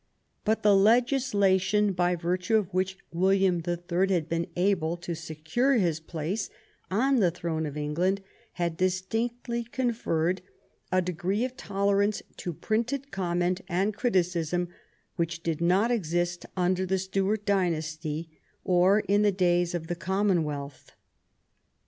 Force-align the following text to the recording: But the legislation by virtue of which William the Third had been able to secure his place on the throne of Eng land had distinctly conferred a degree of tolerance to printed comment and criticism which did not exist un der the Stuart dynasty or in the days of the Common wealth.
But 0.43 0.63
the 0.63 0.75
legislation 0.75 1.93
by 1.93 2.15
virtue 2.15 2.55
of 2.55 2.73
which 2.73 2.97
William 3.13 3.61
the 3.61 3.77
Third 3.77 4.09
had 4.09 4.27
been 4.27 4.47
able 4.55 4.97
to 4.97 5.13
secure 5.13 5.75
his 5.75 5.99
place 5.99 6.49
on 6.89 7.17
the 7.17 7.29
throne 7.29 7.67
of 7.67 7.77
Eng 7.77 7.93
land 7.93 8.23
had 8.53 8.77
distinctly 8.77 9.63
conferred 9.63 10.41
a 10.91 11.03
degree 11.03 11.45
of 11.45 11.55
tolerance 11.55 12.23
to 12.37 12.51
printed 12.51 13.11
comment 13.11 13.61
and 13.69 13.95
criticism 13.95 14.69
which 15.17 15.43
did 15.43 15.61
not 15.61 15.91
exist 15.91 16.47
un 16.57 16.73
der 16.73 16.87
the 16.87 16.97
Stuart 16.97 17.45
dynasty 17.45 18.27
or 18.63 19.01
in 19.01 19.21
the 19.21 19.31
days 19.31 19.75
of 19.75 19.85
the 19.85 19.93
Common 19.95 20.43
wealth. 20.43 20.93